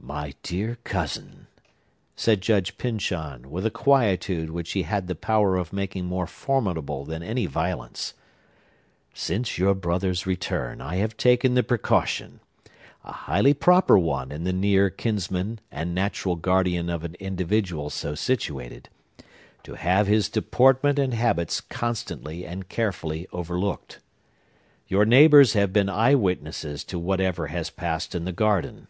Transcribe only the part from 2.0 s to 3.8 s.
said Judge Pyncheon, with a